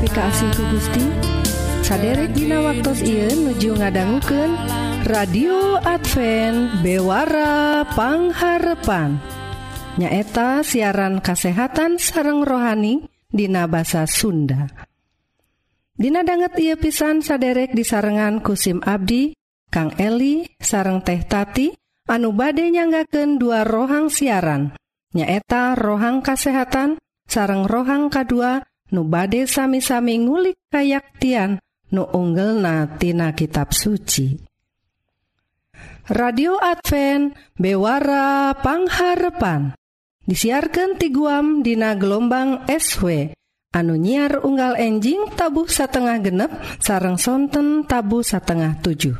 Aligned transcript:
glorifikasi 0.00 0.56
ku 0.56 0.64
Gusti. 0.72 1.04
Sadek 1.84 2.32
Dina 2.32 2.64
waktu 2.64 3.04
Ieu 3.04 3.36
nuju 3.36 3.76
ngadangguken 3.76 4.48
radio 5.04 5.76
Advent 5.76 6.80
bewarapangharpan 6.80 9.20
nyaeta 10.00 10.64
siaran 10.64 11.20
kasehatan 11.20 12.00
sareng 12.00 12.48
rohani 12.48 13.12
Dina 13.28 13.68
bahasa 13.68 14.08
Sunda. 14.08 14.72
Dina 15.92 16.24
banget 16.24 16.56
ia 16.56 16.80
pisan 16.80 17.20
saderek 17.20 17.76
disarengan 17.76 18.40
kusim 18.40 18.80
Abdi 18.80 19.36
Kang 19.68 19.92
Eli 20.00 20.48
sareng 20.56 21.04
teh 21.04 21.20
tati 21.28 21.76
anu 22.08 22.32
bade 22.32 22.72
nyanggaken 22.72 23.36
dua 23.36 23.68
rohang 23.68 24.08
siaran. 24.08 24.72
Nyaeta 25.12 25.76
rohang 25.76 26.24
kasehatan 26.24 26.96
sareng 27.28 27.68
rohang 27.68 28.08
K2 28.08 28.64
nu 28.90 29.06
bade 29.06 29.46
sami-sami 29.46 30.18
ngulik 30.22 30.58
kayaktian 30.70 31.62
nu 31.94 32.06
unggelnatina 32.06 33.34
kitab 33.34 33.74
suci. 33.74 34.38
Radio 36.10 36.58
Advent 36.58 37.38
Bewara 37.54 38.50
Pangharepan 38.58 39.78
disiarkan 40.26 40.98
ti 40.98 41.14
guam 41.14 41.62
dina 41.62 41.94
gelombang 41.94 42.66
SW 42.66 43.30
anu 43.70 43.94
nyiar 43.94 44.42
unggal 44.42 44.74
enjing 44.74 45.30
tabuh 45.38 45.70
satengah 45.70 46.18
genep 46.18 46.50
sarang 46.82 47.14
sonten 47.14 47.86
tabu 47.86 48.26
satengah 48.26 48.82
7. 48.82 49.14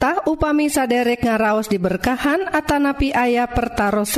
Tah 0.00 0.24
upami 0.26 0.72
saderek 0.72 1.22
ngaraos 1.22 1.68
diberkahan 1.68 2.48
atanapi 2.50 3.14
ayah 3.14 3.46
pertaran 3.46 4.08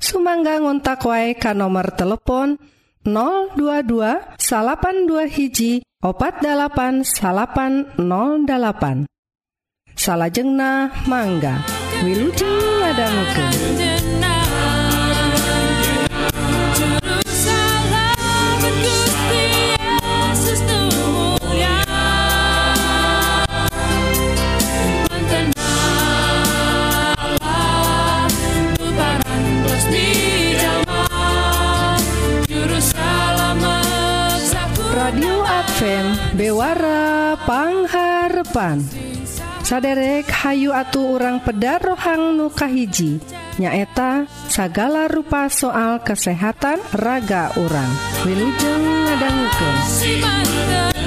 sumangga 0.00 0.58
ngontak 0.58 1.04
wae 1.04 1.36
ka 1.36 1.52
nomor 1.52 1.92
telepon 1.92 2.56
022 3.04 4.36
82 4.36 5.26
hiji 5.34 5.82
opat 6.04 6.34
8808 6.44 9.04
salahjengna 9.96 10.90
mangga. 11.08 11.54
Wilujeng 12.04 12.60
Ladangke 12.80 13.44
FM 35.80 36.36
Bewara 36.36 37.40
Pangharpan. 37.48 38.84
Saderek 39.64 40.28
Hayu 40.28 40.76
Atu 40.76 41.16
orang 41.16 41.40
Pedar 41.40 41.80
Rohang 41.80 42.36
Nukahiji 42.36 43.16
Nyaeta 43.56 44.28
segala 44.52 45.08
rupa 45.08 45.48
soal 45.48 46.04
kesehatan 46.04 46.84
raga 46.92 47.56
orang 47.56 47.88
Wilujeng 48.28 48.84
ngadangukeun. 49.08 50.99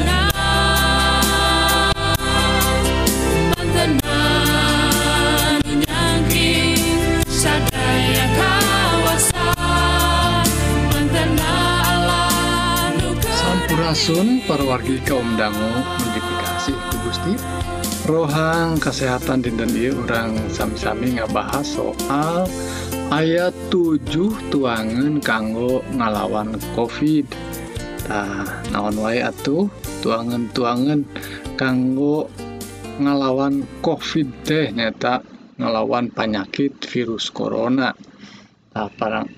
Sampurasun 13.94 14.42
perwargi 14.50 14.98
kaum 15.06 15.38
dangu 15.38 15.70
modifikasi 16.02 16.74
itu 16.74 16.96
Gusti. 17.06 17.34
Rohang 18.10 18.82
kesehatan 18.82 19.46
dinten 19.46 19.70
ieu 19.70 19.94
orang 20.10 20.34
sami-sami 20.50 21.22
ngabahas 21.22 21.78
soal 21.78 22.50
ayat 23.14 23.54
7 23.70 24.02
tuangan 24.50 25.22
kanggo 25.22 25.86
ngalawan 25.94 26.58
covid. 26.74 27.30
Nah 28.10 28.66
naon 28.74 28.98
wae 28.98 29.22
atuh? 29.22 29.70
Tuangan-tuangan 30.02 31.06
kanggo 31.54 32.34
ngalawan 32.98 33.62
covid 33.86 34.26
teh 34.42 34.74
nyata 34.74 35.22
ngelawan 35.62 36.10
penyakit 36.10 36.82
virus 36.82 37.30
corona. 37.30 37.94
Nah 38.74 38.90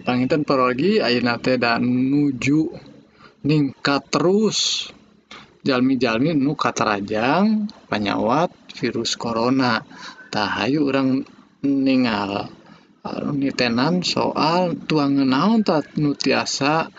panginten 0.07 0.47
perwargi 0.47 1.03
ayeuna 1.03 1.43
teh 1.43 1.59
dan 1.59 1.83
nuju 1.83 2.94
ningkat 3.45 4.09
terus. 4.09 4.89
Jalmi-jalmi 5.65 6.33
nu 6.37 6.53
katarajang 6.53 7.69
panyawat 7.89 8.53
virus 8.77 9.17
corona. 9.17 9.81
Tahayu 10.29 10.89
orang 10.89 11.25
ningal 11.65 12.49
nitenan 13.13 14.01
soal 14.01 14.73
tuangan 14.89 15.29
naon 15.29 15.61
tak 15.61 15.93
nu 16.01 16.17
tiasa 16.17 16.89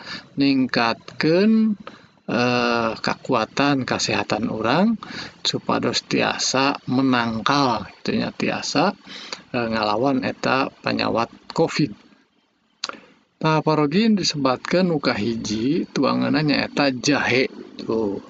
eh, 2.27 2.93
kekuatan 2.95 3.77
kesehatan 3.83 4.45
orang 4.51 4.95
supados 5.43 6.07
tiasa 6.07 6.78
menangkal 6.87 7.91
itunya 8.03 8.31
tiasa 8.31 8.95
eh, 9.51 9.67
ngalawan 9.67 10.23
eta 10.23 10.71
penyawat 10.71 11.31
covid 11.51 12.06
paparogi 13.37 14.09
disebatkan 14.17 14.89
uka 14.93 15.13
hiji 15.13 15.85
tuangannya 15.93 16.43
nyaeta 16.43 16.89
jahe 16.93 17.49
tuh 17.77 18.25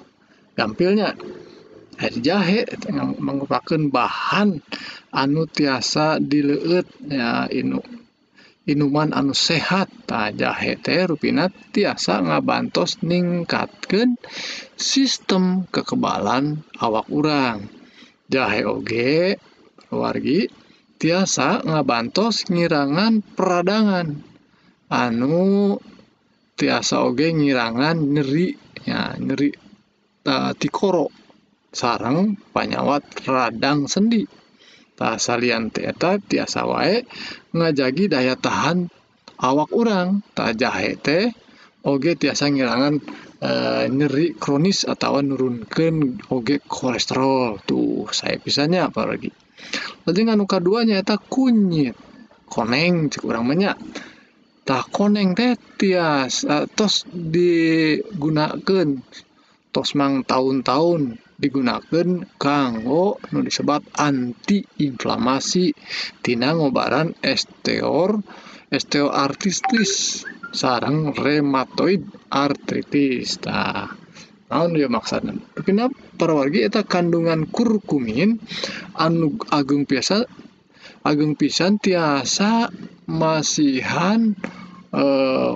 gampilnya 0.57 1.15
air 1.97 2.15
jahe 2.21 2.61
yang 2.91 3.17
merupakan 3.17 3.81
bahan 3.89 4.61
anu 5.09 5.49
tiasa 5.49 6.21
dileut 6.21 6.85
ya 7.07 7.49
inu 7.49 7.81
inuman 8.67 9.15
anu 9.15 9.31
sehat. 9.31 9.87
Nah, 10.11 10.29
jahe 10.35 10.75
teh 10.75 11.07
rupina 11.07 11.47
tiasa 11.71 12.19
ngabantos 12.19 12.99
ningkatkan 13.01 14.19
sistem 14.75 15.65
kekebalan 15.71 16.61
awak 16.77 17.07
urang. 17.07 17.71
Jahe 18.27 18.67
oge 18.67 19.39
wargi 19.87 20.51
tiasa 20.99 21.63
ngabantos 21.63 22.51
ngirangan 22.51 23.23
peradangan. 23.23 24.36
Anu 24.91 25.75
tiasa 26.57 27.05
oge 27.05 27.31
ngirangan 27.31 27.97
nyeri 27.99 28.55
ya 28.87 29.13
nyeri 29.19 29.49
tikoro. 30.59 31.07
Sarang 31.67 32.39
panyawat 32.55 33.27
radang 33.27 33.85
sendi. 33.85 34.25
Tak 34.97 35.21
salian 35.21 35.69
tiasa 35.69 36.65
wae 36.65 37.05
ngajagi 37.53 38.09
daya 38.09 38.33
tahan 38.33 38.89
awak 39.37 39.69
orang 39.75 40.25
tak 40.33 40.57
jahe 40.57 40.97
teh 40.97 41.29
oge 41.85 42.17
tiasa 42.17 42.49
ngirangan 42.49 42.97
uh, 43.45 43.85
nyeri 43.85 44.33
kronis 44.33 44.89
atau 44.89 45.21
nurunkan 45.21 46.25
oge 46.33 46.65
kolesterol. 46.65 47.61
Tuh 47.61 48.09
saya 48.09 48.41
pisahnya 48.41 48.89
apa 48.89 49.05
lagi 49.05 49.29
anu 50.07 50.45
keduanya 50.47 51.03
eta 51.03 51.19
kunyit 51.19 51.95
koneng 52.47 53.11
cek 53.11 53.27
orang 53.27 53.45
banyak 53.51 53.75
tak 54.67 54.91
koneng 54.91 55.31
teh 55.31 55.55
tias 55.79 56.43
uh, 56.43 56.67
tos 56.67 57.07
digunakan 57.07 58.99
tos 59.71 59.89
mang 59.95 60.27
tahun-tahun 60.27 61.15
digunakan 61.39 62.07
kanggo 62.35 63.21
nu 63.31 63.39
disebut 63.47 63.95
anti 63.95 64.65
inflamasi 64.83 65.71
tina 66.19 66.51
ngobaran 66.51 67.15
esteor 67.23 68.19
osteoartritis 68.67 70.25
sarang 70.51 71.15
rheumatoid 71.15 72.03
artritis. 72.27 73.39
Tah 73.39 73.87
naon 74.47 74.75
dia 74.75 74.87
maksudnya 74.87 75.35
kenapa 75.59 75.95
para 76.15 76.33
wargi 76.35 76.63
eta 76.63 76.83
kandungan 76.87 77.51
kurkumin 77.51 78.39
anu 78.95 79.35
agung 79.51 79.83
biasa 79.83 80.23
ageng 81.03 81.35
pisan 81.35 81.79
tiasa 81.79 82.71
masihan 83.07 84.35
eh, 84.93 85.51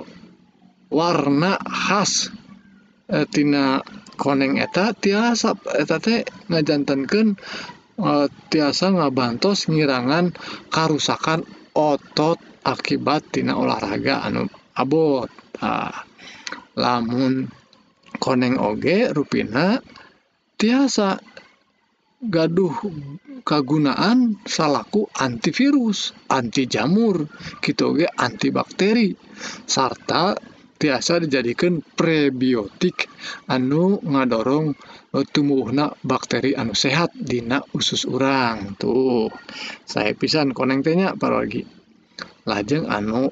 warna 0.92 1.52
khas 1.60 2.30
eh, 3.08 3.26
tina 3.28 3.80
koneng 4.16 4.60
eta 4.60 4.92
tiasa 4.92 5.56
eta 5.78 5.96
teh 5.98 6.22
eh, 6.22 7.36
tiasa 8.50 8.86
ngabantos 8.92 9.68
ngirangan 9.72 10.36
karusakan 10.68 11.40
otot 11.72 12.38
akibat 12.62 13.32
tina 13.32 13.58
olahraga 13.58 14.22
anu 14.26 14.46
abot. 14.76 15.30
Nah, 15.62 15.94
lamun 16.74 17.46
koneng 18.18 18.58
oge 18.58 19.12
rupina 19.12 19.78
tiasa 20.58 21.20
gaduh 22.22 22.70
kagunaan 23.42 24.38
salaku 24.46 25.10
antivirus 25.18 26.14
anti 26.30 26.70
jamur 26.70 27.26
gitu 27.58 27.98
ge 27.98 28.06
antibakteri 28.06 29.10
serta 29.66 30.38
tiasa 30.78 31.22
dijadikan 31.22 31.82
prebiotik 31.82 33.10
anu 33.50 33.98
ngadorong 34.02 34.74
tumbuhna 35.34 35.94
bakteri 36.02 36.54
anu 36.58 36.74
sehat 36.74 37.14
dina 37.14 37.62
usus 37.70 38.02
urang 38.06 38.74
tuh. 38.78 39.30
Saya 39.86 40.10
pisan 40.14 40.50
konengtenya 40.50 41.14
para 41.14 41.42
lagi 41.42 41.62
lajeng 42.46 42.90
anu 42.90 43.30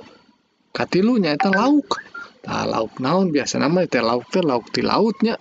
katilunya 0.71 1.35
itu 1.35 1.51
lauk. 1.51 1.99
Nah, 2.47 2.65
lauk 2.71 3.03
naon 3.03 3.35
biasa 3.35 3.59
nama 3.59 3.83
itu 3.83 3.99
lauk 3.99 4.31
teh 4.31 4.43
lauk 4.47 4.71
di 4.71 4.83
lautnya 4.87 5.35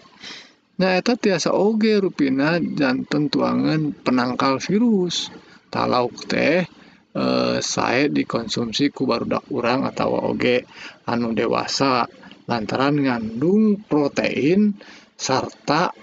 nah 0.79 0.95
itu 0.95 1.13
tiasa 1.19 1.51
oge 1.51 1.99
rupina 1.99 2.55
jantan 2.57 3.27
tuangan 3.27 3.91
penangkal 3.91 4.63
virus. 4.63 5.27
Tak 5.69 5.85
lauk 5.85 6.25
teh 6.25 6.65
eh, 7.13 7.57
saya 7.61 8.09
dikonsumsi 8.09 8.89
ku 8.89 9.05
barudak 9.05 9.45
urang 9.53 9.85
atau 9.85 10.33
oge 10.33 10.65
anu 11.05 11.35
dewasa 11.35 12.09
lantaran 12.49 12.97
ngandung 12.97 13.85
protein 13.85 14.73
serta 15.13 15.93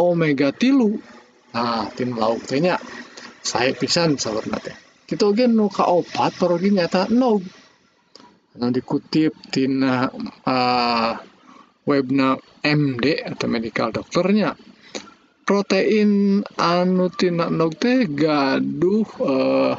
omega 0.00 0.54
tilu. 0.54 0.96
Nah 1.52 1.90
tim 1.92 2.16
lauk 2.16 2.46
tehnya 2.48 2.80
saya 3.44 3.76
pisan 3.76 4.16
teh. 4.16 4.76
Kita 5.04 5.28
oge 5.28 5.44
nu 5.44 5.68
ka 5.68 5.84
opat 5.84 6.32
parogi 6.40 6.72
nyata 6.72 7.12
no 7.12 7.44
anu 8.56 8.70
dikutip 8.70 9.52
tina 9.52 10.08
uh, 10.46 11.12
webna 11.84 12.40
MD 12.64 13.20
atau 13.24 13.46
medical 13.48 13.92
dokternya. 13.92 14.56
Protein 15.44 16.40
anu 16.56 17.12
tina 17.12 17.52
teh 17.76 18.08
gaduh 18.08 19.08
eh, 19.20 19.74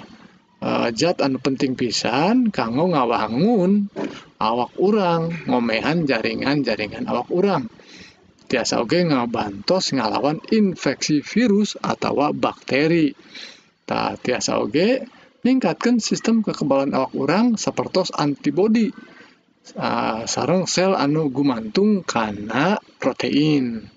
eh, 0.62 0.88
zat 0.94 1.26
anu 1.26 1.42
penting 1.42 1.74
pisan 1.74 2.54
kanggo 2.54 2.94
ngawangun 2.94 3.90
awak 4.38 4.78
urang 4.78 5.34
ngomehan 5.50 6.06
jaringan-jaringan 6.06 7.10
awak 7.10 7.34
urang. 7.34 7.66
Tiasa 8.46 8.78
oge 8.78 9.02
ngabantos 9.02 9.90
ngalawan 9.98 10.38
infeksi 10.54 11.26
virus 11.26 11.82
atau 11.82 12.30
bakteri. 12.30 13.10
Tak 13.90 14.22
tiasa 14.22 14.62
oge 14.62 15.02
ningkatkan 15.42 15.98
sistem 15.98 16.46
kekebalan 16.46 16.94
awak 16.94 17.14
urang 17.18 17.58
seperti 17.58 18.14
antibodi. 18.14 18.94
Uh, 19.74 20.30
sarang 20.30 20.70
sel 20.70 20.94
anu 20.94 21.34
gumantung 21.34 22.06
karena 22.06 22.78
protein. 23.02 23.90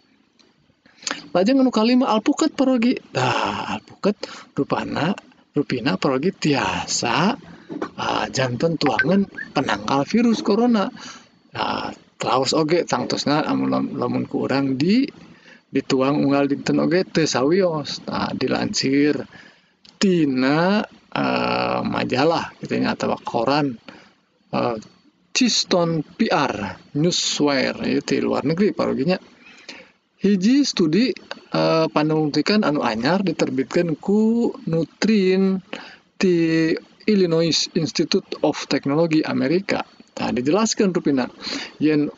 Lajeng 1.36 1.60
anu 1.60 1.68
kalima 1.68 2.08
alpukat 2.08 2.56
parogi 2.56 2.96
dah 3.12 3.76
alpukat 3.76 4.16
rupana 4.56 5.12
rupina 5.52 6.00
parogi 6.00 6.32
tiasa 6.32 7.36
uh, 8.00 8.26
jantan 8.32 8.80
tuangan 8.80 9.28
penangkal 9.52 10.08
virus 10.08 10.40
corona. 10.40 10.88
Terus 12.18 12.50
oge 12.50 12.82
tangtosna 12.82 13.46
lamun 13.46 13.94
lamun 13.94 14.24
kurang 14.26 14.74
di 14.74 15.06
dituang 15.68 16.18
unggal 16.24 16.50
dinten 16.50 16.82
oge 16.82 17.06
teu 17.06 17.28
sawios. 17.28 18.02
Nah 18.08 18.32
dilansir 18.34 19.22
tina 19.98 20.82
uh, 21.14 21.80
majalah 21.86 22.54
gitu 22.62 22.78
atau 22.82 23.14
koran 23.22 23.78
Ciston 25.32 26.02
PR 26.02 26.78
Newswire 26.98 27.84
itu 27.86 28.02
ti 28.02 28.16
luar 28.18 28.42
negeri 28.42 28.74
paroginya 28.74 29.18
hiji 30.18 30.66
studi 30.66 31.14
eh, 31.14 31.56
uh, 31.56 31.86
panelitikan 31.86 32.66
anu 32.66 32.82
anyar 32.82 33.22
diterbitkan 33.22 33.94
ku 33.94 34.50
Nutrien 34.66 35.62
di 36.18 36.74
Illinois 37.06 37.54
Institute 37.78 38.36
of 38.44 38.66
Technology 38.68 39.24
Amerika. 39.24 39.86
Nah, 40.18 40.34
dijelaskan 40.34 40.90
rupina 40.90 41.30
yen 41.78 42.10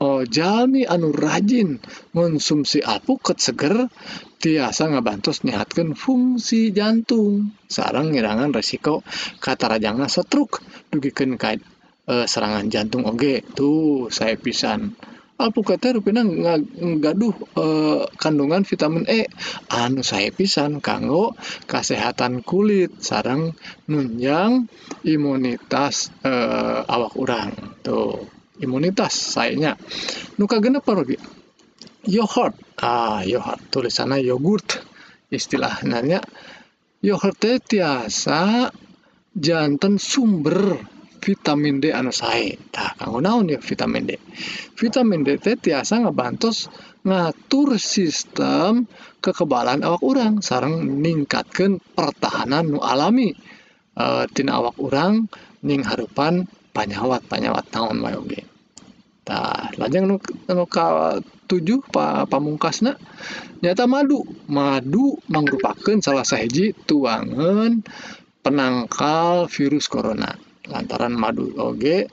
oh, 0.00 0.24
jalmi 0.24 0.88
anu 0.88 1.12
rajin 1.12 1.78
konsumsi 2.10 2.80
alpukat 2.80 3.38
seger 3.38 3.92
tiasa 4.40 4.90
ngabantos 4.90 5.44
nyehatkan 5.44 5.92
fungsi 5.92 6.72
jantung 6.72 7.52
sarang 7.68 8.16
ngirangan 8.16 8.50
resiko 8.50 9.04
katarajangan 9.44 10.08
setruk 10.08 10.64
dugikan 10.88 11.36
eh, 12.08 12.26
serangan 12.28 12.66
jantung 12.68 13.04
oge 13.08 13.40
tuh 13.54 14.08
saya 14.12 14.36
pisan. 14.36 14.96
Alpukat 15.34 15.82
teh 15.82 15.90
rupina 15.90 16.22
nggaduh 16.22 17.34
eh, 17.58 18.02
kandungan 18.14 18.62
vitamin 18.62 19.04
E? 19.10 19.26
Anu 19.66 20.06
saya 20.06 20.30
pisan 20.30 20.78
kanggo 20.78 21.34
kesehatan 21.66 22.46
kulit 22.46 23.02
sarang 23.02 23.52
nunjang 23.90 24.70
imunitas 25.02 26.14
eh, 26.22 26.80
awak 26.86 27.18
urang 27.18 27.50
tuh 27.82 28.30
imunitas 28.62 29.10
sayanya 29.34 29.74
nuka 30.38 30.62
genep 30.62 30.86
parogi 30.86 31.18
yogurt 32.06 32.54
ah 32.78 33.26
yogurt 33.26 33.58
tulisannya 33.74 34.22
yogurt 34.22 34.86
istilahnya. 35.34 36.22
Yogurt 37.04 37.36
teh 37.36 37.60
tiasa 37.60 38.72
jantan 39.34 40.00
sumber 40.00 40.78
vitamin 41.24 41.80
D 41.80 41.88
anu 41.88 42.12
sae 42.12 42.60
tah 42.68 42.92
kanggo 43.00 43.24
naon 43.24 43.48
ya 43.48 43.58
vitamin 43.58 44.04
D 44.04 44.20
vitamin 44.76 45.24
D 45.24 45.40
teh 45.40 45.56
tiasa 45.56 46.04
ngabantos 46.04 46.68
ngatur 47.04 47.80
sistem 47.80 48.84
kekebalan 49.24 49.80
awak 49.84 50.02
urang 50.04 50.34
sarang 50.44 51.00
ningkatkan 51.00 51.80
pertahanan 51.96 52.76
nu 52.76 52.78
alami. 52.80 53.32
E, 53.94 54.04
tina 54.32 54.60
awak 54.60 54.76
urang 54.80 55.28
ning 55.64 55.80
harupan 55.84 56.44
panyawat 56.76 57.24
panyawat 57.28 57.64
naon 57.72 58.04
wae 58.04 58.16
oge 58.16 58.40
tah 59.24 59.72
lajeng 59.80 60.04
nu, 60.04 60.20
nu 60.52 60.64
ka 60.68 61.16
tujuh 61.48 61.80
pa, 61.88 62.28
pamungkasna 62.28 62.92
nyata 63.64 63.84
madu. 63.88 64.20
Madu 64.48 65.16
mangrupakeun 65.32 66.04
salah 66.04 66.24
sahiji 66.24 66.76
tuangan 66.84 67.80
penangkal 68.44 69.48
virus 69.48 69.88
corona. 69.88 70.36
Lantaran 70.68 71.14
madu 71.16 71.52
oge 71.60 72.08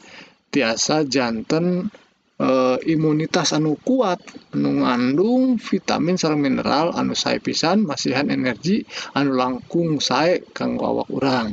tiasa 0.52 1.08
jantan 1.08 1.88
e, 2.36 2.48
imunitas 2.92 3.56
anu 3.56 3.80
kuat 3.80 4.20
anu 4.52 4.84
ngandung 4.84 5.56
vitamin 5.56 6.20
sarang 6.20 6.44
mineral 6.44 6.92
anu 6.92 7.16
sae 7.16 7.40
pisan 7.40 7.88
masihan 7.88 8.28
energi 8.28 8.84
anu 9.16 9.32
langkung 9.40 10.04
sae 10.04 10.44
kanggo 10.52 10.84
awak 10.92 11.10
urang. 11.10 11.50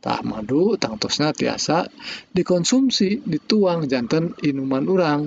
Tah 0.00 0.24
madu 0.24 0.80
tangtosna 0.80 1.36
tiasa 1.36 1.84
dikonsumsi 2.32 3.20
dituang 3.28 3.84
jantan 3.84 4.32
inuman 4.40 4.84
urang. 4.88 5.22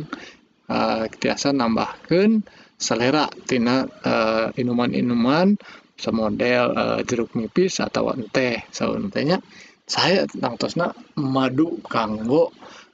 E, 0.66 0.78
tiasa 1.22 1.54
nambahkan 1.54 2.42
selera 2.82 3.30
tina 3.46 3.86
e, 3.86 4.14
inuman-inuman 4.58 5.54
semodel 5.94 6.74
e, 6.74 6.84
jeruk 7.06 7.38
nipis 7.38 7.78
atau 7.86 8.10
teh. 8.34 8.66
Saunnya 8.74 9.38
saya 9.84 10.26
tangtosna 10.28 10.96
madu 11.20 11.80
kanggo 11.86 12.52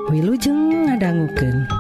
Wilujeng 0.08 0.88
ngadangguken. 0.88 1.77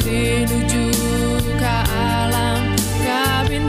menuju 0.00 0.88
ke 1.60 1.76
alam 1.92 2.72
kabin 3.04 3.68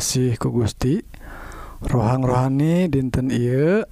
Asih 0.00 0.40
ku 0.40 0.48
Gusti. 0.48 1.04
Rohang 1.84 2.24
rohani 2.24 2.88
dinten 2.88 3.28
I 3.28 3.84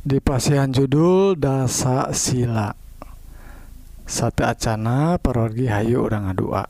dipasihan 0.00 0.72
judul 0.72 1.36
dasa 1.36 2.08
sila. 2.16 2.72
Satu 4.08 4.48
Acana 4.48 5.20
parorgi 5.20 5.68
Hayu 5.68 6.08
orang 6.08 6.32
ngadua 6.32 6.64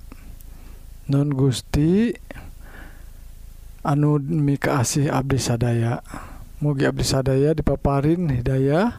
Nun 1.14 1.30
Gusti 1.30 2.10
anu 3.86 4.18
Mika 4.18 4.82
asih 4.82 5.14
Abdi 5.14 5.38
sadaya. 5.38 6.02
Mugi 6.58 6.90
Abdi 6.90 7.06
sadaya 7.06 7.54
dipaparin 7.54 8.34
Hidayah. 8.34 8.98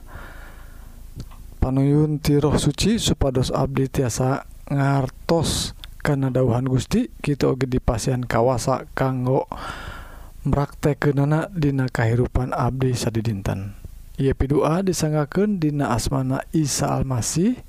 Panuyun 1.59 2.23
tiroh 2.23 2.55
suci 2.55 3.03
supados 3.03 3.51
Abdi 3.51 3.91
tiasa 3.91 4.47
ngartos 4.71 5.75
karena 6.05 6.29
dauhan 6.29 6.69
Gusti 6.69 7.09
kita 7.09 7.49
oge 7.49 7.65
dipasian 7.65 8.21
kawasa 8.29 8.85
kanggo 8.93 9.49
praktekkenana 10.45 11.49
Dina 11.49 11.89
kehidupan 11.89 12.53
Abdi 12.53 12.93
Sadi 12.93 13.25
dinten 13.25 13.73
ia 14.15 14.31
pidua 14.31 14.79
disanggaken 14.79 15.59
Dina 15.59 15.91
asmana 15.91 16.45
Isa 16.53 16.93
Almasih 16.93 17.59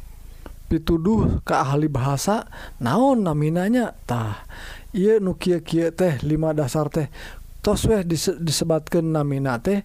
pituduh 0.70 1.42
ke 1.42 1.58
ahli 1.58 1.90
bahasa 1.90 2.46
naon 2.78 3.26
naminanya? 3.26 3.98
Tah 4.06 4.46
ia 4.94 5.18
nukia 5.18 5.58
teh 5.90 6.22
5 6.22 6.30
dasar 6.54 6.86
teh 6.94 7.10
tos 7.66 7.90
weh 7.90 8.06
dise, 8.06 8.38
disebatkan 8.38 9.10
namina 9.10 9.58
teh 9.58 9.82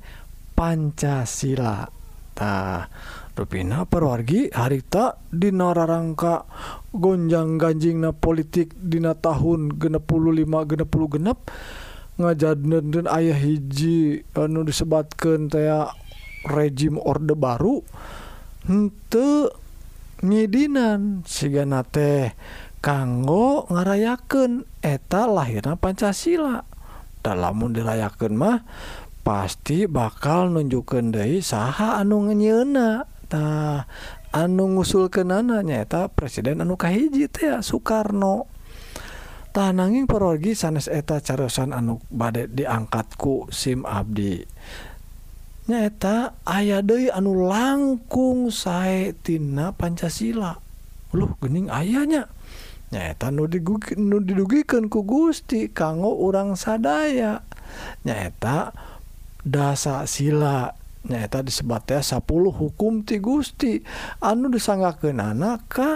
Pancasila. 0.53 1.89
Tah 2.37 2.85
Rupina 3.33 3.89
perwargi 3.89 4.53
harita 4.53 5.17
Dina 5.33 5.73
rangka 5.73 6.45
gonjang 6.93 7.57
ganjing 7.57 8.05
na 8.05 8.13
politik 8.13 8.77
Dina 8.77 9.17
tahun 9.17 9.81
genep 9.81 10.05
5 10.05 10.45
genepul 10.69 11.09
genep 11.09 11.49
ngajar 12.21 12.53
dan 12.61 13.09
ayah 13.09 13.39
hiji 13.39 14.21
anu 14.37 14.61
disebatkan 14.61 15.49
saya 15.49 15.89
rejim 16.45 17.01
Orde 17.01 17.33
baru 17.33 17.81
ngidinan. 18.69 19.57
Nyidinan 20.21 21.25
siganate 21.25 22.37
kanggo 22.77 23.65
ngarayaken 23.73 24.69
eta 24.85 25.25
lahirna 25.25 25.73
Pancasila. 25.81 26.61
lamun 27.37 27.77
dilayaken 27.77 28.33
mah 28.33 28.65
pasti 29.21 29.85
bakal 29.85 30.49
nunjukkan 30.49 31.13
Dei 31.13 31.45
saha 31.45 32.01
anu 32.01 32.25
ngenyenatah 32.25 33.85
anu 34.33 34.63
ngusul 34.77 35.13
ke 35.13 35.21
nananyata 35.21 36.09
Presiden 36.09 36.65
anukahhiji 36.65 37.29
ya 37.37 37.61
Soekarno. 37.61 38.49
Tananging 39.51 40.07
perogi 40.07 40.55
sanes 40.55 40.87
eta 40.87 41.19
carosan 41.19 41.75
anu 41.75 41.99
badek 42.07 42.55
diangkatku 42.55 43.51
SIM 43.51 43.83
Abdi. 43.83 44.47
Nyaeta 45.67 46.39
aya 46.47 46.79
De 46.79 47.11
anu 47.11 47.45
langkung 47.45 48.47
sayatina 48.49 49.75
Pancasila. 49.75 50.55
Lu 51.11 51.35
gening 51.43 51.67
ayahnya 51.67 52.31
nyaeta 52.91 53.31
nu 53.31 53.47
nu 53.97 54.17
didugikan 54.19 54.91
ku 54.91 55.07
Gusti 55.07 55.71
kanggo 55.71 56.11
orang 56.11 56.59
sadaya. 56.59 57.39
Nyaeta 58.03 58.75
dasa 59.41 60.03
sila 60.05 60.75
nyaeta 61.07 61.41
disebatnya 61.41 62.03
10 62.03 62.21
hukum 62.51 63.07
ti 63.07 63.17
Gusti. 63.23 63.79
Anu 64.19 64.51
disanggaken 64.51 65.23
anak 65.23 65.59
ka 65.71 65.91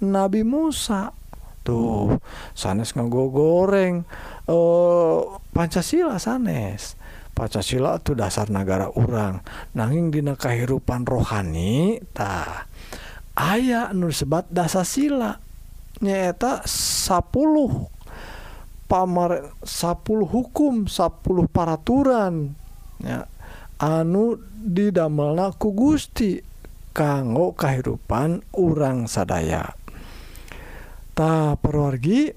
Nabi 0.00 0.42
Musa. 0.42 1.12
Tuh 1.60 2.16
sanes 2.56 2.96
ngago 2.96 3.28
goreng 3.28 4.08
eh 4.48 5.18
Pancasila 5.52 6.16
sanes. 6.16 6.96
Pancasila 7.36 8.00
tuh 8.00 8.16
dasar 8.16 8.48
negara 8.48 8.88
orang 8.88 9.44
nanging 9.76 10.08
dina 10.08 10.34
kehidupan 10.40 11.04
rohanitah 11.04 12.64
aya 13.36 13.92
anu 13.92 14.08
sebat 14.08 14.48
dasa 14.48 14.88
sila. 14.88 15.49
nyaeta 16.00 16.64
10 16.64 17.20
pamar 18.88 19.54
10 19.62 20.26
hukum 20.26 20.88
10 20.90 21.46
paraturan 21.48 22.56
ya 23.00 23.24
anu 23.80 24.36
didamelna 24.60 25.56
ku 25.56 25.72
Gusti 25.72 26.40
kanggo 26.92 27.56
kehidupan 27.56 28.44
urang 28.60 29.08
sadaya. 29.08 29.72
Ta 31.16 31.56
perwargi 31.56 32.28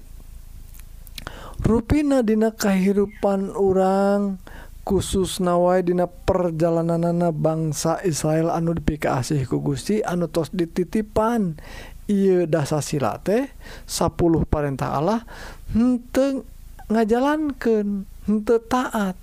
ruina 1.60 2.24
dina 2.24 2.52
kehidupan 2.52 3.52
orang 3.52 4.40
khusus 4.84 5.40
nawai 5.40 5.80
dina 5.80 6.04
perjalananana 6.04 7.32
bangsa 7.32 8.04
Israel 8.04 8.52
anu 8.52 8.76
dipikasih 8.76 9.48
ku 9.48 9.60
Gusti 9.60 10.00
anu 10.04 10.28
tos 10.28 10.52
dititipan. 10.52 11.56
Ieu 12.04 12.44
dasar 12.44 12.84
teh 13.24 13.48
10 13.88 14.12
perintah 14.44 14.92
Allah 14.92 15.24
henteu 15.72 16.44
ngajalankeun, 16.92 18.04
henteu 18.28 18.58
taat. 18.68 19.16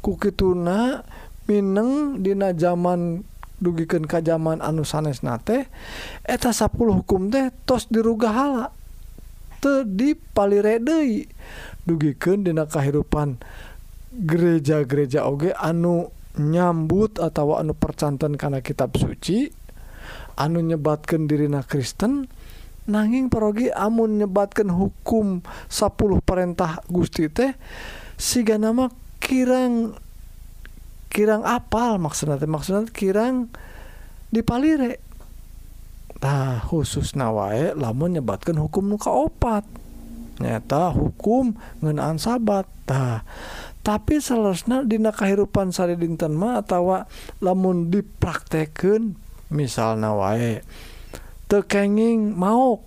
Kukituna 0.00 1.04
mineng 1.50 2.22
dina 2.22 2.54
zaman 2.54 3.26
dugikan 3.60 4.08
zaman 4.08 4.64
anu 4.64 4.88
sanes 4.88 5.20
nate 5.20 5.68
eta 6.24 6.54
10 6.54 6.72
hukum 7.02 7.28
teh 7.28 7.52
tos 7.68 7.90
diruga 7.92 8.32
hala 8.32 8.66
te 9.60 9.84
di 9.84 10.16
palirede 10.16 11.28
dugiken 11.84 12.48
dina 12.48 12.64
kehidupan 12.64 13.36
gereja-gereja 14.16 15.28
oge 15.28 15.52
anu 15.52 16.08
nyambut 16.40 17.20
atau 17.20 17.60
anu 17.60 17.76
percantan 17.76 18.40
karena 18.40 18.64
kitab 18.64 18.96
suci 18.96 19.52
anu 20.38 20.64
nyebatkan 20.64 21.28
dirina 21.28 21.60
Kristen 21.66 22.30
nanging 22.88 23.30
perogi 23.30 23.68
amun 23.70 24.18
nyebatkan 24.18 24.72
hukum 24.72 25.44
10 25.68 25.94
perintah 26.26 26.82
Gusti 26.88 27.30
teh 27.30 27.54
siga 28.16 28.56
nama 28.56 28.90
kirang 29.20 29.94
kirang 31.10 31.42
apal 31.44 31.98
maksudnya 31.98 32.40
maksudnya 32.46 32.88
kirang 32.90 33.50
dipalire. 34.30 35.02
Nah 36.20 36.60
khusus 36.66 37.16
nawae 37.16 37.72
lamun 37.74 38.18
nyebatkan 38.18 38.56
hukum 38.58 38.94
muka 38.94 39.10
opat 39.10 39.64
nyata 40.40 40.92
hukum 40.96 41.52
ngenaan 41.84 42.16
sabat. 42.16 42.64
Nah 42.88 43.22
tapi 43.80 44.20
selesna 44.20 44.84
dina 44.84 45.08
kahirupan 45.08 45.72
sari 45.72 45.96
dinten 45.96 46.36
mah 46.36 46.60
atawa 46.60 47.08
lamun 47.40 47.88
dipraktekeun 47.88 49.16
misalnya 49.50 50.14
wae 50.14 50.62
tekenging 51.50 52.38
mau 52.38 52.78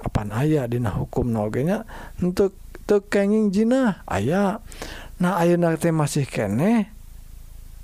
apa 0.00 0.24
aya 0.32 0.64
dina 0.64 0.96
hukum 0.96 1.28
nogenya 1.28 1.84
untuk 2.24 2.56
tekenging 2.88 3.52
jina 3.52 4.02
aya. 4.08 4.64
Nah 5.20 5.36
ayeuna 5.36 5.76
teh 5.76 5.92
masih 5.92 6.24
kene 6.24 6.88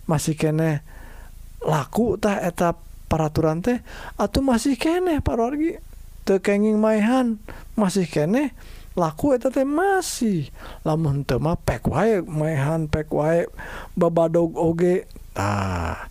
masih 0.08 0.34
kene 0.34 0.80
laku 1.60 2.16
tah 2.16 2.40
eta 2.40 2.74
peraturan 3.06 3.60
teh 3.60 3.84
atau 4.16 4.40
masih 4.40 4.80
kene 4.80 5.20
parorgi 5.20 5.76
tekenging 6.24 6.80
maihan 6.80 7.36
masih 7.76 8.08
kene 8.08 8.56
laku 8.96 9.36
eta 9.36 9.52
teh 9.52 9.68
masih. 9.68 10.48
Lamun 10.88 11.28
teu 11.28 11.36
mah 11.36 11.60
pek 11.60 11.84
wae 11.84 12.24
maihan 12.24 12.88
pek 12.88 13.12
wae 13.12 13.44
babadog 13.92 14.56
oge 14.56 15.04
tah. 15.36 16.08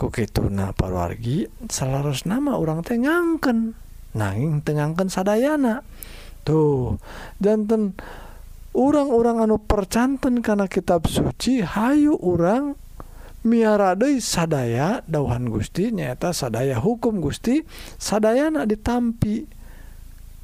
kukitu 0.00 0.48
nah 0.48 0.72
parwargi 0.72 1.44
seharus 1.68 2.24
nama 2.24 2.56
orang 2.56 2.80
teh 2.80 2.96
ngangken. 2.96 3.76
Nanging 4.16 4.64
tengangken 4.64 5.12
sadayana. 5.12 5.84
Tuh 6.40 6.96
janten 7.36 7.92
orang-orang 8.72 9.44
anu 9.44 9.60
percanten 9.60 10.40
karena 10.40 10.72
kitab 10.72 11.04
suci 11.04 11.60
Hayu 11.60 12.16
orang 12.16 12.80
miaradei 13.44 14.24
sadaya 14.24 15.04
dauhan 15.04 15.52
Gusti 15.52 15.92
nyata 15.92 16.32
sadaya 16.32 16.80
hukum 16.80 17.20
Gusti 17.20 17.60
sadayana 18.00 18.64
ditampi. 18.64 19.44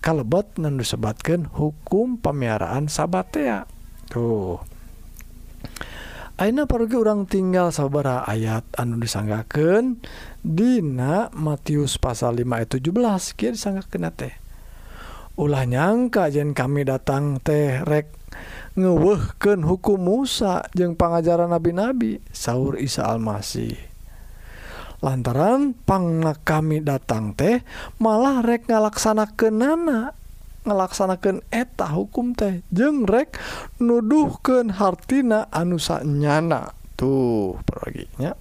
Kalebet 0.04 0.60
nan 0.60 0.76
disebatkan 0.76 1.48
hukum 1.56 2.20
pemiaraan 2.20 2.92
sabatea. 2.92 3.64
Tuh. 4.12 4.60
Aina 6.36 6.68
pergi 6.68 7.00
orang 7.00 7.24
tinggal 7.24 7.72
saudara 7.72 8.20
ayat 8.28 8.68
anu 8.76 9.00
disanggaken 9.00 10.04
Dina 10.44 11.32
Matius 11.32 11.96
pasal 11.96 12.36
5 12.36 12.44
ayat 12.60 12.68
17 12.76 13.40
kia 13.40 13.56
disanggaken 13.56 14.12
teh. 14.12 14.36
Ulah 15.40 15.64
nyangka 15.64 16.28
jen 16.28 16.52
kami 16.52 16.84
datang 16.84 17.40
teh 17.40 17.80
rek 17.80 18.12
ngewehken 18.76 19.64
hukum 19.64 19.96
Musa 19.96 20.68
jeung 20.76 20.92
pengajaran 20.92 21.56
nabi-nabi 21.56 22.20
sahur 22.28 22.76
Isa 22.76 23.08
Almasih. 23.08 23.72
Lantaran 25.00 25.72
pangna 25.88 26.36
kami 26.36 26.84
datang 26.84 27.32
teh 27.32 27.64
malah 27.96 28.44
rek 28.44 28.68
ngalaksanakenana 28.68 30.12
melaksanakan 30.66 31.46
eta 31.54 31.86
hukum 31.94 32.34
teh 32.34 32.66
jengrek 32.74 33.38
nuduhken 33.78 34.74
hartina 34.74 35.46
anusanyana 35.54 36.74
tuh 36.98 37.56
perginya 37.62 38.34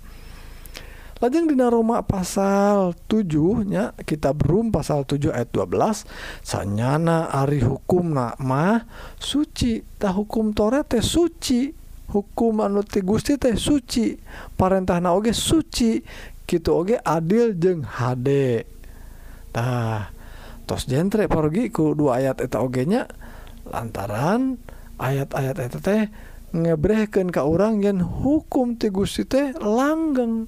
lajeng 1.23 1.47
dina 1.47 1.71
Roma 1.71 2.03
pasal 2.03 2.97
7nya 3.07 3.95
kita 4.03 4.35
berum 4.35 4.73
pasal 4.73 5.07
7 5.07 5.31
ayat 5.31 5.49
12 5.53 6.03
sanyana 6.43 7.31
Ari 7.31 7.63
hukum 7.63 8.13
nakmah 8.13 8.83
suci. 9.15 9.81
Tak 9.95 10.11
hukum 10.11 10.51
Tore 10.51 10.83
teh 10.83 11.01
suci 11.01 11.71
hukum 12.11 12.61
anuti 12.61 13.01
Gusti 13.01 13.39
teh 13.39 13.57
suci 13.57 14.13
parentah 14.53 15.01
naoge 15.01 15.33
suci 15.33 15.97
gitu 16.45 16.69
oge 16.77 17.01
adil 17.01 17.57
jeng 17.57 17.81
HD 17.81 18.61
tah 19.49 20.14
tos 20.65 20.89
jentre 20.89 21.29
pergi 21.29 21.69
ku 21.69 21.93
dua 21.93 22.19
ayat 22.19 22.41
eta 22.41 22.59
ogenya 22.59 23.05
lantaran 23.69 24.57
ayat-ayat 24.99 25.57
eta 25.57 25.79
teh 25.81 26.03
ngebrehkeun 26.55 27.29
ka 27.29 27.43
orang 27.43 27.83
yang 27.83 27.99
hukum 27.99 28.79
ti 28.79 28.87
Gusti 28.89 29.27
teh 29.27 29.51
langgeng. 29.59 30.47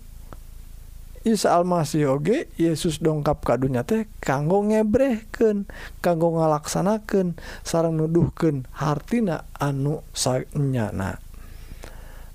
Isa 1.27 1.59
Almasih 1.59 2.07
oge 2.07 2.47
Yesus 2.55 3.03
dongkap 3.03 3.43
ka 3.43 3.59
dunya 3.59 3.83
teh 3.83 4.07
kanggo 4.23 4.63
ngebrehkeun 4.63 5.67
kanggo 5.99 6.39
ngalaksanakeun 6.39 7.35
sareng 7.67 7.99
nuduhkeun 7.99 8.63
hartina 8.71 9.43
anu 9.59 10.07
sanyana. 10.15 11.19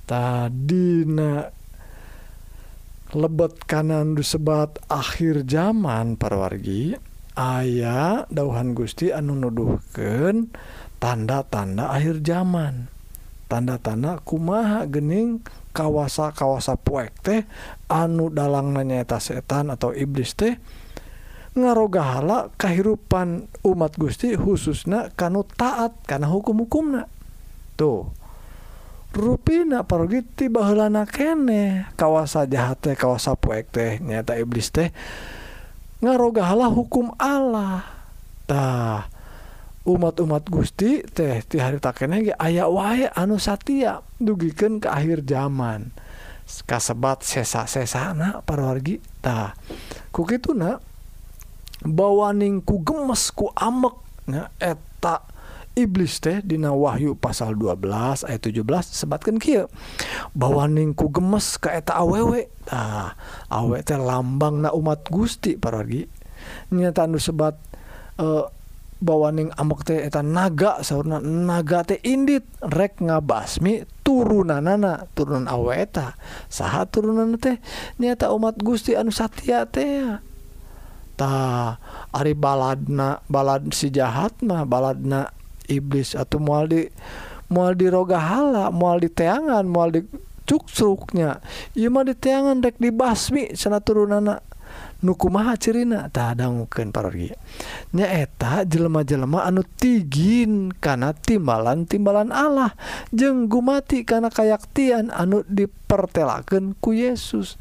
Tadina 0.05 1.49
lebet 3.17 3.65
kanan 3.65 4.13
disebat 4.13 4.77
akhir 4.93 5.49
zaman 5.49 6.21
parwargi. 6.21 7.12
aya 7.39 8.29
dauhan 8.29 8.77
Gusti 8.77 9.11
anu 9.11 9.37
nuduhken 9.37 10.53
tanda-tanda 11.01 11.93
akhir 11.93 12.21
zaman. 12.25 12.89
Tanda-tanda 13.51 14.17
kumaha 14.25 14.89
gening 14.89 15.45
kawasa-kawasa 15.77 16.81
puek 16.81 17.13
teh 17.21 17.45
anu 17.89 18.33
dalang 18.33 18.73
nanyaeta 18.73 19.21
setan 19.21 19.69
atau 19.69 19.93
iblis 19.93 20.33
teh 20.33 20.57
ngarogahala 21.53 22.49
kehidupan 22.57 23.53
umat 23.61 23.93
Gusti 24.01 24.33
khususnya 24.33 25.13
kanu 25.13 25.45
taat 25.45 25.93
karena 26.09 26.33
hukum-hukumna. 26.33 27.09
Tuh 27.77 28.09
ruina 29.13 29.85
pergi 29.85 30.25
bahlana 30.49 31.05
kene 31.05 31.93
kawasa 32.01 32.49
jahat 32.49 32.81
teh 32.81 32.97
kawasa 32.97 33.37
puek 33.37 33.69
teh 33.69 34.01
nyata 34.01 34.41
iblis 34.41 34.73
teh 34.73 34.89
ngarogalah 36.03 36.69
hukum 36.69 37.15
Allah. 37.17 37.87
Tah 38.45 39.07
umat-umat 39.87 40.47
Gusti 40.51 41.03
teh 41.07 41.43
ti 41.47 41.63
hari 41.63 41.79
taknya 41.79 42.35
aya 42.39 42.67
wae 42.67 43.07
anu 43.15 43.39
satia 43.39 44.03
dugikan 44.19 44.83
ke 44.83 44.91
akhir 44.91 45.23
zaman. 45.25 45.95
Kasebat 46.67 47.25
sesa-sesana 47.25 48.45
parwargitah 48.45 49.57
tah 50.13 50.39
tuna 50.43 50.77
bawaning 51.81 52.61
ku 52.61 52.83
gemes 52.85 53.33
ku 53.33 53.49
amek. 53.57 53.97
Eta 54.61 55.32
iblis 55.73 56.21
teh 56.21 56.45
Dina 56.45 56.77
Wahyu 56.77 57.17
pasal 57.17 57.57
12 57.57 58.29
ayat 58.29 58.43
17 58.45 58.65
sebatkan 58.93 59.37
Ki 59.41 59.65
bahwa 60.37 60.69
ningku 60.69 61.09
gemes 61.09 61.57
keeta 61.57 61.97
awewe. 61.97 62.53
Nah, 62.69 63.17
awe 63.49 63.79
teh 63.81 63.97
lambang 63.97 64.61
na 64.61 64.71
umat 64.73 65.09
Gusti 65.09 65.57
paragi 65.57 66.09
nyatandu 66.75 67.23
sebat 67.23 67.55
eh, 68.19 68.45
bawaning 69.03 69.51
amok 69.59 69.83
teh 69.83 69.99
eta 69.99 70.23
naga 70.23 70.79
sauna 70.87 71.19
naga 71.19 71.83
teh 71.83 71.99
indit 72.07 72.47
rek 72.63 73.03
ngabasmi 73.03 73.83
turunan 74.07 74.63
nana 74.63 75.11
turunan 75.19 75.51
aweta 75.51 76.15
saha 76.47 76.87
turunan 76.87 77.35
teh? 77.41 77.59
Nyata 77.99 78.31
umat 78.31 78.61
Gusti 78.63 78.95
anu 78.95 79.11
satya 79.11 79.67
teh. 79.67 80.23
Ta 81.19 81.33
ari 82.15 82.33
baladna 82.33 83.21
balad 83.27 83.75
si 83.75 83.91
jahat 83.91 84.39
mah 84.41 84.65
baladna 84.65 85.42
iblis 85.69 86.15
atau 86.19 86.43
mual 86.43 86.71
di 86.71 86.89
mual 87.53 87.77
di 87.77 87.87
roga 87.91 88.17
hala 88.17 88.73
mual 88.73 89.03
di 89.03 89.13
teangan 89.13 89.67
mual 89.69 89.93
di 89.93 90.01
cuksruknya. 90.49 91.39
Ieu 91.79 91.93
mah 91.93 92.07
di 92.07 92.15
teangan 92.17 92.63
rek 92.65 92.81
dibasmi 92.81 93.55
sana 93.55 93.79
turunana. 93.79 94.41
Nu 95.03 95.19
kumaha 95.19 95.59
cirina? 95.59 96.07
Tah 96.15 96.33
dangukeun 96.33 96.95
parogi 96.95 97.35
nya 97.91 98.07
eta 98.07 98.63
jelema-jelema 98.63 99.43
anu 99.45 99.67
tigin 99.77 100.71
kana 100.79 101.11
timbalan-timbalan 101.13 102.31
Allah. 102.31 102.73
Jeung 103.11 103.51
gumati 103.51 104.07
kana 104.07 104.31
kayaktian 104.31 105.11
anu 105.11 105.43
dipertelakeun 105.51 106.79
ku 106.79 106.95
Yesus. 106.95 107.59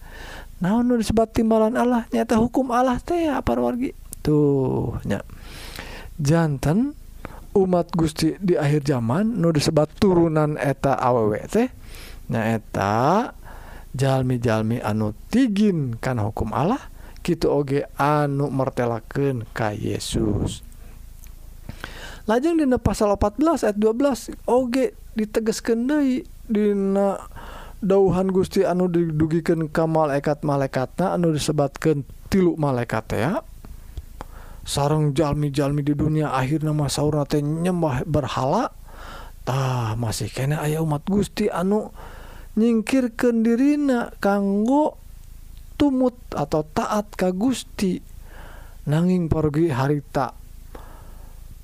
Naon 0.61 0.85
nu 0.85 1.01
disebut 1.01 1.33
timbalan 1.33 1.73
Allah? 1.73 2.05
Nyata 2.13 2.37
hukum 2.37 2.69
Allah 2.69 3.01
teh 3.01 3.25
ya 3.25 3.41
parwargi 3.41 3.97
tuh 4.21 5.01
nya. 5.03 5.25
Jantan 6.21 6.93
umat 7.55 7.91
Gusti 7.91 8.39
di 8.39 8.55
akhir 8.55 8.87
zaman 8.87 9.39
nu 9.39 9.51
disebat 9.51 9.91
turunan 9.99 10.55
eta 10.55 10.95
awwT 10.95 11.55
nyaeta 12.31 13.35
jalmi-jalmi 13.91 14.79
anu 14.79 15.11
tigin 15.27 15.99
kan 15.99 16.19
hukum 16.19 16.55
Allah 16.55 16.79
gitu 17.21 17.51
oge 17.51 17.85
anu 17.99 18.49
mertelaken 18.49 19.45
ka 19.51 19.75
Yesus. 19.75 20.65
Lajeng 22.25 22.61
dina 22.61 22.79
pasal 22.79 23.13
14 23.13 23.67
ayat 23.67 23.77
12 23.77 24.47
oge 24.47 24.95
ditegeskeun 25.17 25.89
deui 25.91 26.23
dina 26.47 27.19
dauhan 27.83 28.29
Gusti 28.31 28.63
anu 28.63 28.87
didugikan 28.87 29.67
kamal 29.67 30.07
malaikat-malaikatna 30.07 31.17
anu 31.17 31.33
disebatkan 31.35 32.07
tilu 32.31 32.55
malaikat 32.55 33.05
ya 33.17 33.43
sarang 34.71 35.11
jalmi-jalmi 35.11 35.83
di 35.83 35.91
dunia 35.91 36.31
akhir 36.31 36.63
nama 36.63 36.87
sauurnate 36.87 37.43
nyembah 37.43 38.07
berhalatah 38.07 39.99
masih 39.99 40.31
kene 40.31 40.55
aya 40.55 40.79
umat 40.79 41.03
Gusti 41.03 41.51
anu 41.51 41.91
nyingkir 42.55 43.11
kedirina 43.11 44.15
kanggo 44.23 44.95
tumut 45.75 46.15
atau 46.31 46.63
taat 46.63 47.11
ka 47.19 47.35
Gusti. 47.35 47.99
Nanging 48.87 49.27
pergi 49.27 49.75
harita 49.75 50.33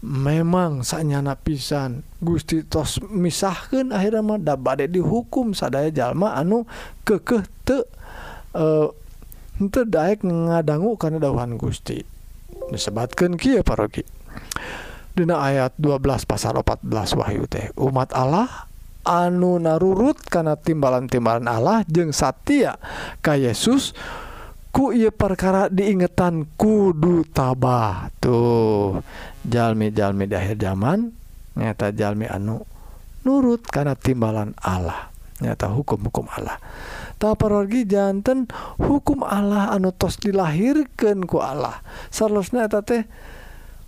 memang 0.04 0.86
sanyana 0.86 1.34
pisan 1.34 2.06
Gusti 2.22 2.62
tos 2.62 3.02
misahkan 3.02 3.89
akhirnya 3.89 4.22
mah 4.22 4.39
da 4.43 4.60
bade 4.60 4.91
dihukum. 4.91 5.56
Sadaya 5.56 5.96
jalma 5.96 6.36
anu 6.36 6.67
kekeh 7.08 7.48
te 7.63 7.88
uh, 8.52 8.91
eh, 9.63 9.88
daek 9.88 10.28
ngadangu 10.28 11.00
karena 11.00 11.24
dahuhan 11.24 11.56
Gusti. 11.56 12.16
disebatkan 12.71 13.39
Ki 13.39 13.60
parogi 13.62 14.03
Dina 15.17 15.41
ayat 15.41 15.73
12 15.82 16.30
pasal 16.30 16.62
14 16.62 17.17
Wahyu 17.17 17.49
teh 17.49 17.73
umat 17.80 18.13
Allah 18.13 18.67
anu 19.08 19.56
narurut 19.58 20.19
karena 20.27 20.60
timbalan-timbalan 20.60 21.47
Allah 21.47 21.82
jeung 21.88 22.12
Satya 22.12 22.75
Ka 23.23 23.39
Yesus 23.39 23.95
ku 24.77 24.93
ia 24.93 25.10
perkara 25.10 25.73
diingetan 25.73 26.45
kudu 26.53 27.25
tabah. 27.34 28.13
Tuh 28.21 29.01
jalmi-jalmi 29.41 30.30
di 30.30 30.36
akhir 30.38 30.62
zaman 30.62 31.10
nyata 31.58 31.89
jalmi 31.89 32.30
anu 32.30 32.62
nurut 33.25 33.65
karena 33.65 33.97
timbalan 33.97 34.53
Allah 34.62 35.10
nyata 35.41 35.73
hukum-hukum 35.73 36.30
Allah. 36.30 36.62
taparorgi 37.17 37.89
jantan 37.89 38.45
hukum 38.77 39.25
Allah 39.25 39.73
anu 39.73 39.93
tos 39.93 40.21
dilahirkan 40.21 41.25
ku 41.25 41.41
Allah. 41.41 41.82
Seharusnya 42.13 42.69
eta 42.69 42.86
teh 42.86 43.06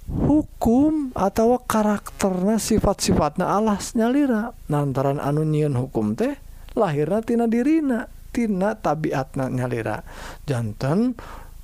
hukum 0.10 1.14
atau 1.14 1.62
karakternya 1.62 2.58
sifat-sifatnya 2.58 3.46
Allah 3.46 3.78
nyalira. 3.94 4.58
Lantaran 4.68 5.22
anu 5.22 5.46
nyieun 5.46 5.78
hukum 5.78 6.18
teh 6.18 6.36
lahirna 6.74 7.22
tina 7.22 7.46
dirina 7.46 8.10
tina 8.34 8.74
tabiatna 8.74 9.50
nyalira. 9.54 10.02
Jantan 10.50 11.14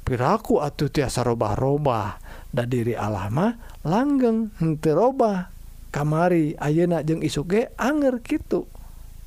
piraku 0.06 0.62
atuh 0.62 0.94
tiasa 0.94 1.26
robah-robah 1.26 2.22
da 2.54 2.64
diri 2.70 2.94
Allah 2.94 3.28
mah 3.34 3.82
langgeng 3.82 4.54
henteu 4.62 4.94
robah. 4.94 5.50
Kamari 5.90 6.60
ayeuna 6.60 7.08
jeung 7.08 7.24
isuge 7.24 7.72
anger 7.80 8.20
kitu. 8.20 8.68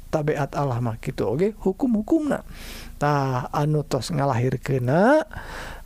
tabiat 0.09 0.57
Allah 0.57 0.81
mah 0.81 0.97
gitu 0.99 1.33
oke? 1.33 1.39
Okay? 1.39 1.51
hukum-hukumna 1.57 2.43
tah 2.99 3.47
anu 3.55 3.87
tos 3.87 4.11
ngalahirkeuna 4.11 5.23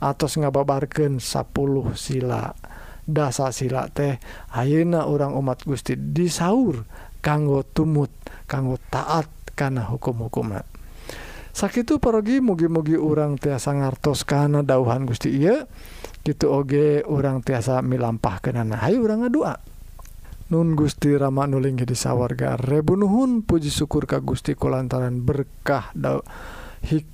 atos 0.01 0.39
ngababarkeun 0.39 1.21
10 1.21 1.53
sila 1.93 2.55
dasa 3.03 3.51
sila 3.51 3.91
teh 3.91 4.17
ayeuna 4.55 5.05
orang 5.05 5.35
umat 5.35 5.61
Gusti 5.67 5.99
disaur 5.99 6.87
kanggo 7.19 7.67
tumut 7.67 8.09
kanggo 8.47 8.79
taat 8.89 9.27
kana 9.53 9.85
hukum-hukumna 9.91 10.63
sakitu 11.53 12.01
pergi 12.01 12.41
mugi-mugi 12.41 12.97
orang 12.97 13.37
tiasa 13.37 13.77
ngartos 13.77 14.25
kana 14.25 14.65
dauhan 14.65 15.05
Gusti 15.05 15.29
iya 15.37 15.69
gitu 16.23 16.55
oge 16.55 17.03
orang 17.03 17.43
tiasa 17.43 17.83
milampah 17.83 18.39
kenana 18.39 18.79
hayu 18.79 19.03
orang 19.03 19.27
ngadua. 19.27 19.59
Nun 20.51 20.75
Gusti 20.75 21.15
Rama 21.15 21.47
nuling 21.47 21.79
jadi 21.79 21.95
sawwarga 21.95 22.59
Rebunuhun 22.59 23.47
Puji 23.47 23.71
syukur 23.71 24.03
Ka 24.03 24.19
Gusti 24.19 24.59
ku 24.59 24.67
lantaran 24.67 25.23
berkah 25.23 25.95
da 25.95 26.19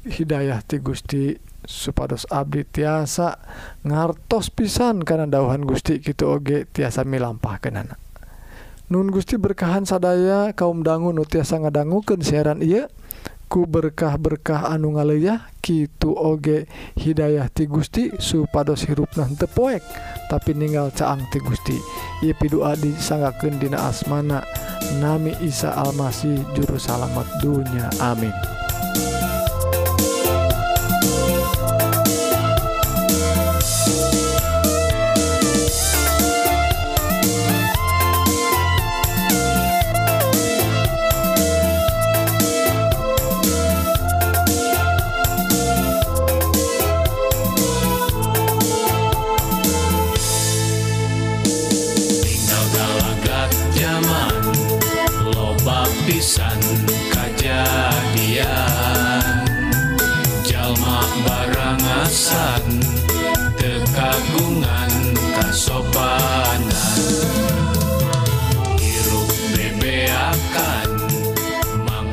Hidayah 0.10 0.66
ti 0.66 0.82
Gusti 0.82 1.38
supados 1.62 2.26
Abdi 2.34 2.66
tiasa 2.66 3.38
ngartos 3.86 4.50
pisan 4.50 5.06
karena 5.06 5.30
dauhan 5.30 5.62
Gusti 5.62 6.02
gitu 6.02 6.34
oge 6.34 6.66
tiasa 6.74 7.06
milampah 7.06 7.62
kenana 7.62 8.02
Nun 8.90 9.14
Gusti 9.14 9.38
berkahan 9.38 9.86
sadaya 9.86 10.50
kaum 10.58 10.82
dangu 10.82 11.14
nu 11.14 11.22
tiasa 11.22 11.62
ngadangguken 11.62 12.26
siaran 12.26 12.66
ia 12.66 12.90
ku 13.46 13.70
berkah-berkah 13.70 14.74
anu 14.74 14.98
ngaleyah 14.98 15.54
Kitu 15.62 16.18
oge 16.18 16.66
Hidayah 16.98 17.46
ti 17.54 17.70
Gusti 17.70 18.10
supados 18.18 18.90
hirupna 18.90 19.30
tepoek 19.30 19.86
tapi 20.34 20.58
ningal 20.58 20.90
caang 20.90 21.30
ti 21.30 21.38
Gusti. 21.38 22.09
ieu 22.20 22.36
pidua 22.36 22.76
disanggakeun 22.76 23.60
dina 23.60 23.88
asmana 23.88 24.44
nami 25.00 25.32
Isa 25.40 25.72
Almasih 25.72 26.44
juru 26.52 26.76
salamet 26.76 27.28
dunya. 27.40 27.88
Amin. 28.04 28.59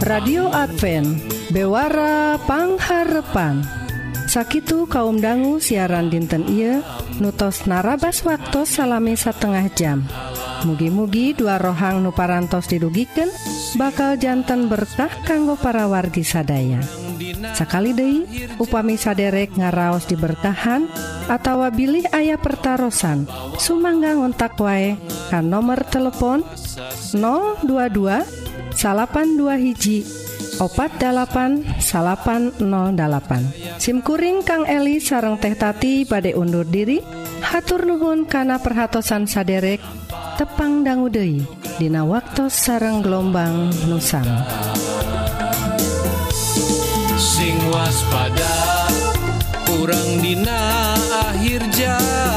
radio 0.06 0.46
Advent 0.54 1.18
bewarapangharepan 1.50 3.66
sakitu 4.30 4.86
kaum 4.86 5.18
dangu 5.18 5.58
siaran 5.58 6.14
dinten 6.14 6.46
Iye 6.46 6.78
nutos 7.18 7.66
narabas 7.66 8.22
waktu 8.22 8.62
salami 8.70 9.18
setengah 9.18 9.66
jam. 9.74 10.06
Mugi-mugi 10.62 11.34
dua 11.34 11.58
rohang 11.58 12.06
nuparantos 12.06 12.70
didugiken 12.70 13.26
bakal 13.74 14.14
jantan 14.14 14.70
berkah 14.70 15.10
kanggo 15.26 15.58
para 15.58 15.90
wargi 15.90 16.22
sadaya. 16.22 16.78
Sakali 17.58 17.90
Dei 17.90 18.22
upami 18.62 18.94
saderek 18.94 19.58
ngaraos 19.58 20.06
diberkahan 20.06 20.86
atawa 21.26 21.74
bilih 21.74 22.06
ayah 22.14 22.38
pertaran 22.38 22.94
sumangga 23.58 24.14
ngontak 24.14 24.54
wae 24.62 24.94
kan 25.34 25.50
nomor 25.50 25.82
telepon 25.90 26.46
022 27.10 28.46
salapan 28.76 29.40
dua 29.40 29.56
hiji 29.56 30.04
opat 30.60 31.00
8 31.00 31.80
salapan 31.80 32.52
08 32.60 33.80
SIMkuring 33.80 34.44
Kang 34.44 34.68
Eli 34.68 35.00
sarang 35.00 35.40
teh 35.40 35.56
tati 35.56 36.04
badai 36.04 36.36
undur 36.36 36.68
diri 36.68 37.00
hatur 37.40 37.88
nuhun 37.88 38.28
kana 38.28 38.60
perhatsan 38.60 39.24
saderek 39.24 39.80
tepang 40.36 40.84
danggudehi 40.84 41.40
Dina 41.80 42.04
waktu 42.08 42.48
sarang 42.48 43.04
gelombang 43.04 43.68
Nusang. 43.84 44.28
Sing 47.20 47.56
waspada 47.68 48.88
kurang 49.68 50.24
Dina 50.24 50.96
akhir 51.32 51.60
jalan 51.76 52.35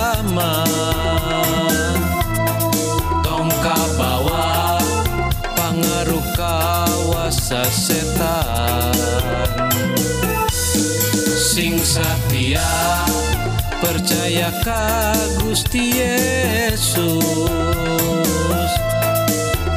sasetan 7.49 8.93
sing 11.33 11.81
sapia 11.81 12.61
percaya 13.81 14.53
ka 14.61 15.17
Gusti 15.41 15.97
Yesus. 15.97 17.09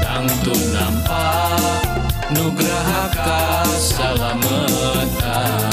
Tangtung 0.05 0.61
nampak 0.77 1.89
nugraha 2.37 3.09
ka 3.09 3.65
salametan 3.81 5.73